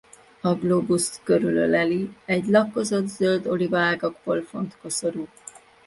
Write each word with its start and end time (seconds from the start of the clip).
A 0.41 0.53
glóbuszt 0.53 1.21
körülöleli 1.23 2.13
egy 2.25 2.47
lakkozott 2.47 3.07
zöld 3.07 3.47
olíva 3.47 3.77
ágakból 3.79 4.41
font 4.41 4.77
koszorú. 4.81 5.27